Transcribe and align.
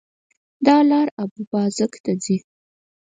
دا 0.65 0.77
لار 0.89 1.07
اببازک 1.23 1.93
ته 2.03 2.11
ځي 2.23 2.37